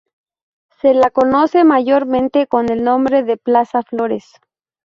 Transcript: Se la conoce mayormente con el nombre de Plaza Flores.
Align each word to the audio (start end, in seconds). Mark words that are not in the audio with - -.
Se 0.81 0.95
la 0.95 1.11
conoce 1.11 1.63
mayormente 1.63 2.47
con 2.47 2.71
el 2.71 2.83
nombre 2.83 3.21
de 3.21 3.37
Plaza 3.37 3.83
Flores. 3.83 4.25